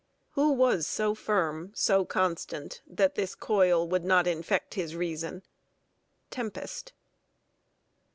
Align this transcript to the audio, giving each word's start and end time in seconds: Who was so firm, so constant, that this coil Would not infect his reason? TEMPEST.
Who 0.31 0.53
was 0.53 0.87
so 0.87 1.13
firm, 1.13 1.73
so 1.75 2.05
constant, 2.05 2.81
that 2.87 3.13
this 3.13 3.35
coil 3.35 3.87
Would 3.87 4.03
not 4.03 4.25
infect 4.25 4.73
his 4.73 4.95
reason? 4.95 5.43
TEMPEST. 6.31 6.93